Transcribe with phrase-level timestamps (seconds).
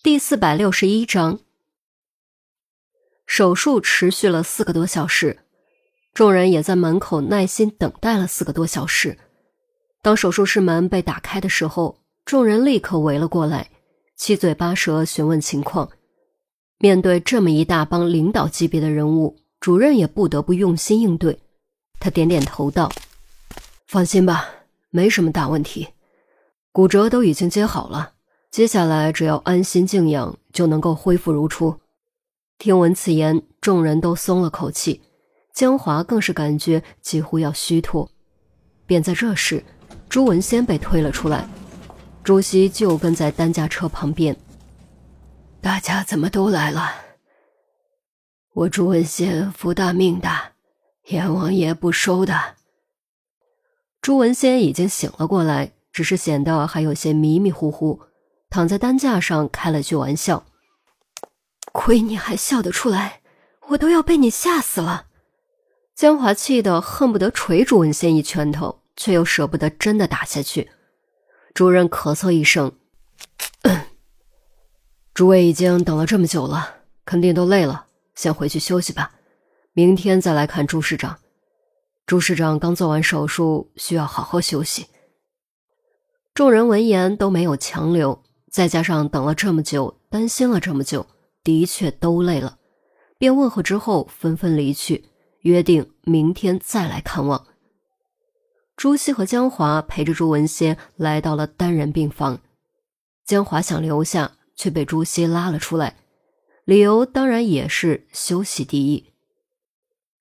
[0.00, 1.40] 第四百六十一章，
[3.26, 5.40] 手术持续了四个多小时，
[6.14, 9.18] 众人也在门口耐心等待了四个多小时。
[10.00, 13.70] 当手术室门被打开的时候，众人立刻围了过来，
[14.14, 15.90] 七嘴八舌询问情况。
[16.78, 21.40] 面对这么一大帮领导级别的人物，主任也不得不用心应对。
[21.98, 22.88] 他点点头道
[23.88, 24.48] ：“放心吧，
[24.90, 25.88] 没什么大问题，
[26.70, 28.12] 骨折都已经接好了。”
[28.50, 31.78] 接下来只要安心静养，就能够恢复如初。
[32.56, 35.02] 听闻此言，众人都松了口气，
[35.52, 38.10] 江华更是感觉几乎要虚脱。
[38.86, 39.62] 便在这时，
[40.08, 41.46] 朱文先被推了出来，
[42.24, 44.34] 朱熹就跟在担架车旁边。
[45.60, 46.90] 大家怎么都来了？
[48.54, 50.52] 我朱文先福大命大，
[51.08, 52.56] 阎王爷不收的。
[54.00, 58.00] 朱文先已经醒了过来，只是显得还有些迷迷糊糊。
[58.50, 60.46] 躺在担架上开了句玩笑，
[61.72, 63.20] 亏你还笑得出来，
[63.68, 65.06] 我都要被你吓死了。
[65.94, 70.70] 江华气得恨不得捶朱文先一拳头，却又舍不得真的打下去。
[71.52, 72.72] 主任咳嗽一声
[75.12, 79.12] ：“诸位已经等了这么久了，肯定都累了，先回去休息吧。
[79.72, 81.18] 明天再来看朱市长。
[82.06, 84.86] 朱市长刚做完手术，需要好好休息。”
[86.32, 88.22] 众人闻言都没有强留。
[88.58, 91.06] 再加上等了这么久，担心了这么久，
[91.44, 92.58] 的确都累了，
[93.16, 95.04] 便问候之后纷纷离去，
[95.42, 97.46] 约定明天再来看望。
[98.74, 102.40] 朱熹和江华陪着朱文先来到了单人病房，
[103.24, 105.94] 江华想留下，却被朱熹拉了出来，
[106.64, 109.12] 理由当然也是休息第一。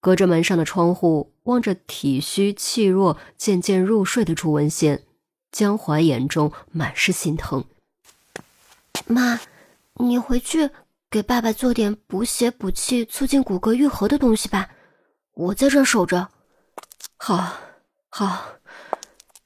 [0.00, 5.02] 隔着门上的窗户，望着体虚气弱、渐渐入睡的朱文先，
[5.50, 7.66] 江华眼中满是心疼。
[9.06, 9.40] 妈，
[9.94, 10.70] 你回去
[11.10, 14.70] 给爸爸做点补血补气、促进骨骼愈合的东西吧，
[15.34, 16.28] 我在这守着。
[17.16, 17.52] 好，
[18.08, 18.46] 好，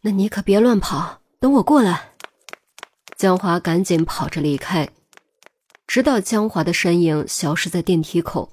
[0.01, 2.13] 那你可别乱跑，等我过来。
[3.17, 4.89] 江华赶紧跑着离开，
[5.87, 8.53] 直到江华的身影消失在电梯口，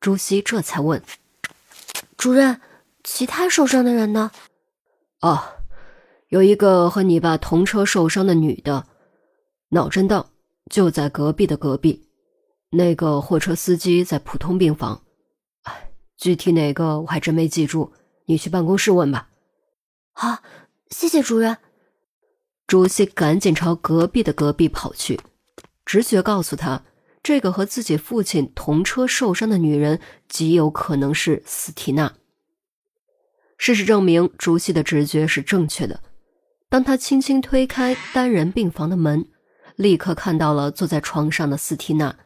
[0.00, 1.02] 朱熹这才问
[2.16, 2.60] ：“主任，
[3.02, 4.30] 其他受伤的人呢
[5.20, 5.42] ？”“哦，
[6.28, 8.86] 有一个和你爸同车受伤的女的，
[9.70, 10.26] 脑震荡。”
[10.70, 12.08] 就在隔壁的隔壁，
[12.70, 15.02] 那个货车司机在普通病房。
[15.62, 17.92] 哎，具体哪个我还真没记住，
[18.24, 19.28] 你去办公室问吧。
[20.12, 20.42] 好，
[20.90, 21.58] 谢谢主任。
[22.66, 25.20] 朱熹赶紧朝隔壁的隔壁跑去，
[25.84, 26.82] 直觉告诉他，
[27.22, 32.14] 这个和自己父亲同车受伤的女人极有可能是斯提娜。
[33.58, 36.00] 事实证明，朱熹的直觉是正确的。
[36.70, 39.28] 当他轻轻推开单人病房的门。
[39.76, 42.16] 立刻看到了坐在床上的斯缇娜，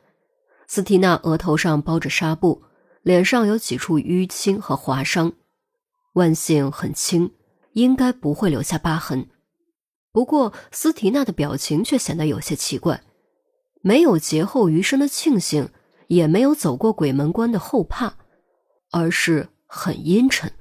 [0.67, 2.63] 斯缇娜额头上包着纱布，
[3.03, 5.33] 脸上有几处淤青和划伤，
[6.13, 7.33] 万幸很轻，
[7.73, 9.29] 应该不会留下疤痕。
[10.13, 13.03] 不过斯缇娜的表情却显得有些奇怪，
[13.81, 15.71] 没有劫后余生的庆幸，
[16.09, 18.15] 也没有走过鬼门关的后怕，
[18.91, 20.53] 而是很阴沉，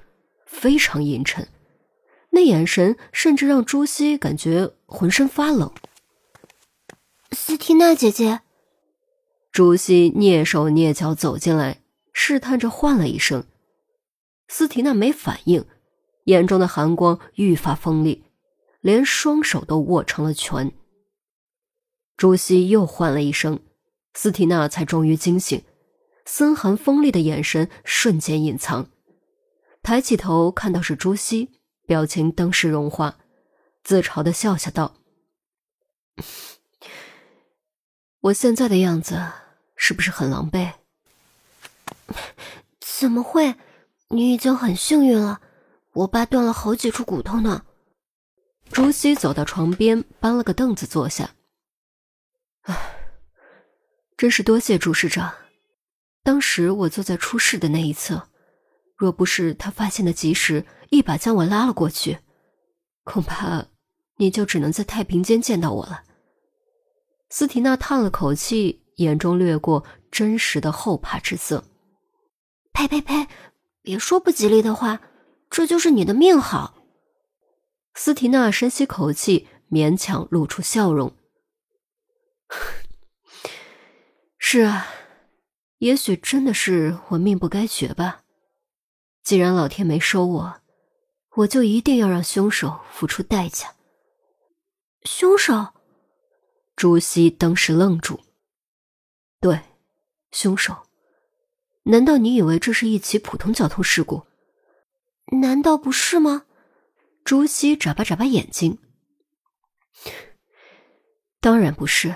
[0.46, 1.47] 非常阴沉，
[2.30, 5.70] 那眼神甚至让朱熹感觉浑身发冷。
[7.32, 8.42] 斯缇娜姐姐，
[9.52, 11.82] 朱熹蹑手蹑脚走进来，
[12.14, 13.46] 试探着唤了一声。
[14.48, 15.66] 斯缇娜没反应，
[16.26, 18.24] 眼中的寒光愈发锋利，
[18.80, 20.72] 连双手都握成了拳。
[22.16, 23.59] 朱熹又唤了一声，
[24.14, 25.62] 斯缇娜才终于惊醒，
[26.26, 28.90] 森寒锋利的眼神瞬间隐藏，
[29.84, 31.50] 抬起头看到是朱熹，
[31.86, 33.18] 表情登时融化，
[33.84, 34.96] 自嘲的笑笑道。
[38.22, 39.31] 我现在的样子
[39.75, 40.73] 是不是很狼狈？
[42.79, 43.55] 怎么会？
[44.09, 45.41] 你已经很幸运了。
[45.94, 47.66] 我爸断了好几处骨头呢。
[48.72, 51.35] 朱熹走到床边，搬了个凳子坐下。
[52.63, 52.75] 唉，
[54.17, 55.34] 真是多谢朱市长。
[56.23, 58.29] 当时我坐在出事的那一侧，
[58.96, 62.20] 若不是他发现的及时，一把将我拉了过去，
[63.03, 63.67] 恐怕
[64.17, 66.03] 你就只能在太平间见到我了。
[67.29, 71.64] 斯提娜叹了口气，眼中掠过真实的后怕之色。
[72.72, 73.28] 呸呸呸！
[73.82, 75.02] 别说不吉利的话，
[75.50, 76.76] 这就是你的命好。
[77.96, 81.14] 斯提娜深吸口气，勉强露出笑容。
[84.38, 84.88] 是啊，
[85.80, 88.23] 也许真的是我命不该绝吧。
[89.23, 90.62] 既然老天没收我，
[91.35, 93.73] 我就一定要让凶手付出代价。
[95.03, 95.73] 凶手。
[96.78, 98.20] 朱熹当时愣住，
[99.40, 99.62] 对，
[100.32, 100.84] 凶手。
[101.85, 104.28] 难道你以为这是一起普通交通事故？
[105.41, 106.46] 难道不是吗？
[107.24, 108.78] 朱熹眨巴眨巴眼睛。
[111.40, 112.16] 当然不是，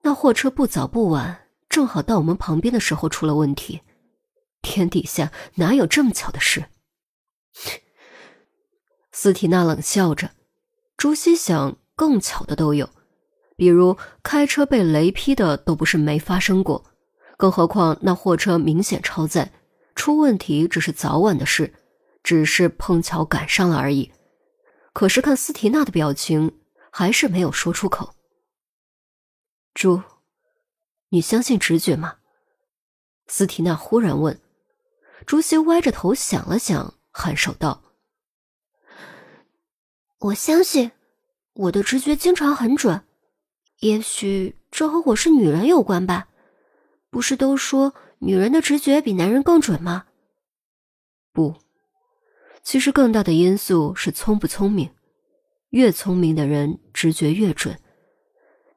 [0.00, 3.82] 那货车不早不晚，正好到我们旁边的时候出了问题。
[4.62, 6.64] 天底下哪有这么巧的事？
[9.12, 10.30] 斯提娜冷笑着。
[10.96, 12.88] 朱熹想，更巧的都有，
[13.58, 16.84] 比如开车被雷劈的都不是没发生过，
[17.36, 19.52] 更何况那货车明显超载，
[19.96, 21.74] 出问题只是早晚的事，
[22.22, 24.12] 只是碰巧赶上了而已。
[24.92, 26.60] 可是看斯提娜的表情，
[26.92, 28.14] 还是没有说出口。
[29.74, 30.02] 朱，
[31.08, 32.18] 你相信直觉吗？
[33.26, 34.40] 斯提娜忽然问。
[35.26, 37.82] 朱熹歪着头想了想，颔首道
[40.20, 40.92] ：“我相信，
[41.54, 43.02] 我的直觉经常很准。
[43.80, 46.28] 也许这和我是女人有关吧？
[47.10, 50.06] 不是都说女人的直觉比男人更准吗？”
[51.32, 51.54] 不，
[52.62, 54.90] 其实更大的因素是聪不聪明。
[55.70, 57.78] 越聪明的人直觉越准。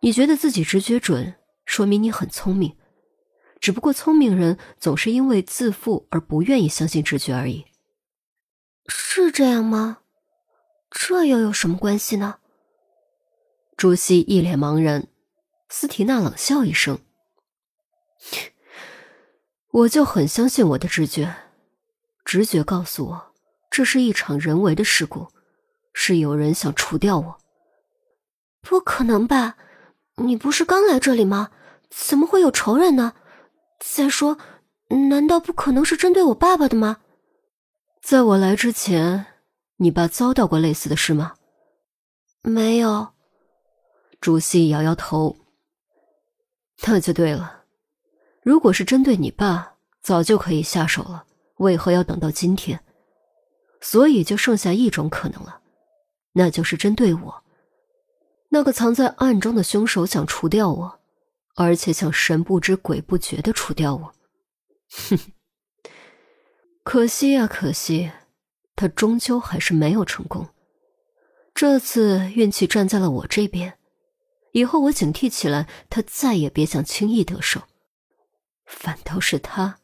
[0.01, 2.75] 你觉得自己直觉准，说明你很聪明。
[3.59, 7.65] 只不过聪明人总是因为自负而不愿意相信直觉而已。
[8.87, 9.99] 是这样吗？
[10.89, 12.39] 这又有什么关系呢？
[13.81, 15.07] 朱熹一脸茫然。
[15.67, 16.99] 斯提娜冷笑一声
[19.73, 21.35] ：“我就很相信我的直觉，
[22.23, 23.33] 直觉告诉我，
[23.71, 25.29] 这是一场人为的事故，
[25.93, 27.37] 是有人想除掉我。
[28.61, 29.57] 不可能吧？
[30.17, 31.49] 你不是刚来这里吗？
[31.89, 33.13] 怎么会有仇人呢？”
[33.83, 34.37] 再说，
[35.09, 36.97] 难道不可能是针对我爸爸的吗？
[37.99, 39.25] 在我来之前，
[39.77, 41.33] 你爸遭到过类似的事吗？
[42.43, 43.10] 没有。
[44.21, 45.35] 朱熹摇摇头。
[46.83, 47.65] 那就对了，
[48.41, 51.25] 如果是针对你爸，早就可以下手了，
[51.57, 52.81] 为何要等到今天？
[53.81, 55.61] 所以就剩下一种可能了，
[56.31, 57.43] 那就是针对我。
[58.49, 61.01] 那个藏在暗中的凶手想除掉我。
[61.55, 64.13] 而且想神不知鬼不觉的除掉我，
[65.09, 65.19] 哼！
[66.81, 68.09] 可惜呀，可惜，
[68.73, 70.47] 他终究还是没有成功。
[71.53, 73.77] 这次运气站在了我这边，
[74.51, 77.63] 以后我警惕起来，他再也别想轻易得手。
[78.65, 79.79] 反倒是他，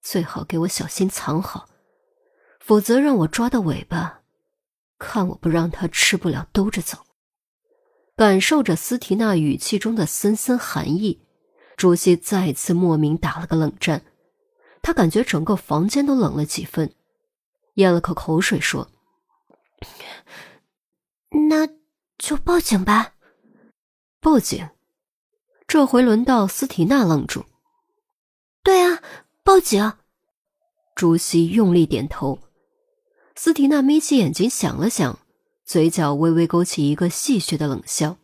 [0.00, 1.68] 最好给我小心藏好，
[2.60, 4.22] 否则让我抓到尾巴，
[4.98, 6.98] 看我不让他吃不了兜着走。
[8.16, 11.24] 感受着斯提娜语气中的森森寒意，
[11.76, 14.04] 朱熹再次莫名打了个冷战。
[14.82, 16.94] 他感觉整个房间都冷了几分，
[17.74, 18.90] 咽了口口水说
[21.48, 21.68] ：“那
[22.18, 23.14] 就报警吧。”
[24.22, 24.68] 报警？
[25.66, 27.44] 这回轮到斯提娜愣住。
[28.62, 29.02] 对啊，
[29.42, 29.94] 报警。
[30.94, 32.38] 朱熹用力点头。
[33.34, 35.18] 斯提娜眯起眼睛想了想。
[35.64, 38.16] 嘴角微微勾起一个戏谑的冷笑。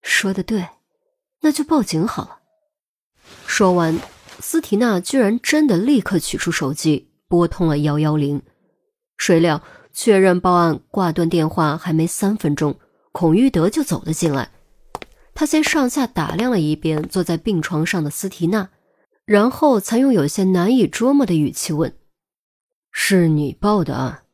[0.00, 0.68] 说的对，
[1.40, 2.38] 那就报警好了。
[3.44, 3.98] 说完，
[4.38, 8.40] 斯提娜居然真的立刻取出手机，拨通了幺幺零。
[9.16, 9.60] 谁料
[9.92, 12.78] 确认报案挂断电话还没三分钟，
[13.14, 14.50] 孔玉德就走了进来。
[15.34, 18.70] 他先上下打量了一遍坐在病床上的斯提娜，
[19.24, 21.96] 然后才用有些难以捉摸的语气问
[22.90, 24.24] ：“是你报的案？”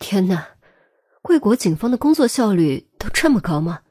[0.00, 0.48] 天哪，
[1.22, 3.82] 贵国警方的工作效率都这么高吗？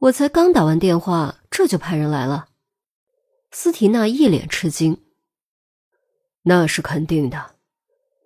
[0.00, 2.48] 我才刚打完电话，这就派人来了。
[3.52, 5.00] 斯提娜一脸吃惊。
[6.42, 7.54] 那是肯定的，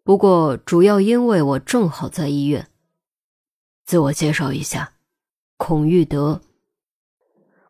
[0.02, 2.68] 不过主要因为我正好在医院。
[3.84, 4.94] 自我介绍一下，
[5.56, 6.40] 孔玉德。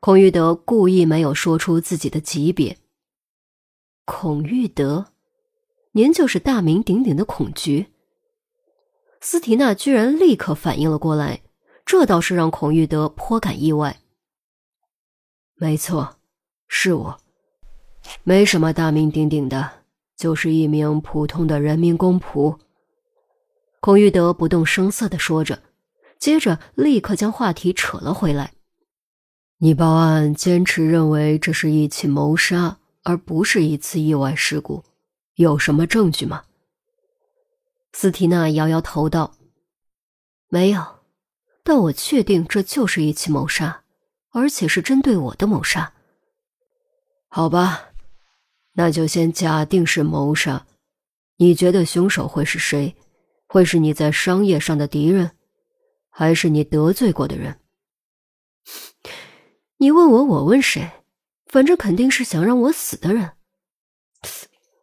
[0.00, 2.76] 孔玉德故意没有说出自己的级别。
[4.04, 5.12] 孔玉德，
[5.92, 7.86] 您就是大名鼎鼎的孔局。
[9.20, 11.42] 斯提娜居然立刻反应了过来，
[11.86, 14.00] 这倒是让孔玉德颇感意外。
[15.54, 16.16] 没错，
[16.66, 17.20] 是我，
[18.24, 19.84] 没什么大名鼎鼎的，
[20.16, 22.58] 就是一名普通的人民公仆。
[23.80, 25.62] 孔玉德不动声色的说着，
[26.22, 28.52] 接着立刻将话题扯了回来
[29.58, 34.84] ：“你报案坚持认为这是一起谋杀，而不是一次意外事故，
[35.34, 36.44] 有什么证据吗？”
[37.92, 39.34] 斯提娜摇摇头道
[40.48, 41.00] ：“没有，
[41.64, 43.82] 但我确定这就是一起谋杀，
[44.30, 45.92] 而且是针对我的谋杀。
[47.26, 47.88] 好吧，
[48.74, 50.64] 那就先假定是谋杀。
[51.38, 52.94] 你觉得凶手会是谁？
[53.48, 55.32] 会是你在商业上的敌人，
[56.14, 57.58] 还是你得罪过的人？
[59.78, 60.90] 你问我，我问谁？
[61.46, 63.32] 反正肯定是想让我死的人。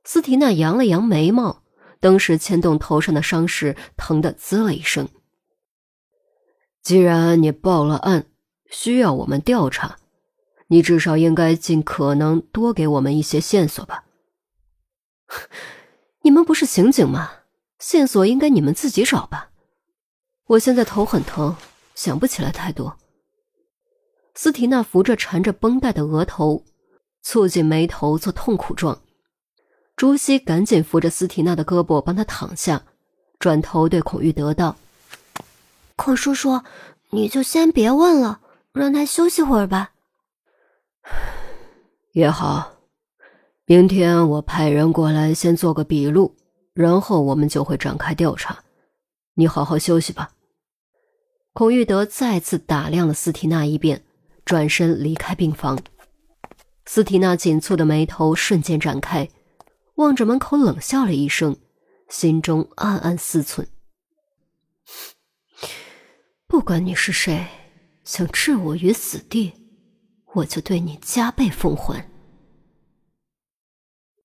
[0.04, 1.64] 斯提娜扬了扬眉毛，
[2.00, 5.08] 当时牵动头上的伤势，疼得滋了一声。
[6.82, 8.26] 既然你报了案，
[8.72, 10.00] 需要我们调查，
[10.68, 14.06] 你至少应该尽可能多给我们一些线索吧。
[16.24, 17.32] 你们不是刑警吗？
[17.78, 19.49] 线索应该你们自己找吧。
[20.50, 21.56] 我现在头很疼，
[21.94, 22.98] 想不起来太多。
[24.34, 26.64] 斯提娜扶着缠着绷带的额头，
[27.24, 29.00] 蹙紧眉头做痛苦状。
[29.96, 32.82] 朱熹赶紧扶着斯提娜的胳膊，帮她躺下，
[33.38, 34.76] 转头对孔玉德道
[35.96, 36.62] ：“孔叔叔，
[37.12, 38.40] 你就先别问了，
[38.74, 39.92] 让他休息会儿吧。
[42.14, 42.72] ”也好，
[43.66, 46.36] 明天我派人过来先做个笔录，
[46.74, 48.64] 然后我们就会展开调查。
[49.36, 50.32] 你好好休息吧。
[51.54, 54.04] 孔玉德再次打量了斯提娜一遍。
[54.46, 55.80] 转身离开病房，
[56.84, 59.30] 斯提娜紧蹙的眉头瞬间展开，
[59.98, 61.56] 望着门口冷笑了一声，
[62.10, 63.68] 心中暗暗思忖：
[66.48, 67.46] 不管你是谁，
[68.04, 69.54] 想置我于死地，
[70.34, 72.09] 我就对你加倍奉还。